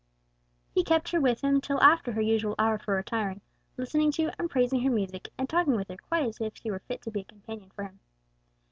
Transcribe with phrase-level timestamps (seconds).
[0.71, 3.41] He kept her with him till after her usual hour for retiring,
[3.77, 6.79] listening to, and praising her music and talking with her quite as if she were
[6.87, 7.99] fit to be a companion for him.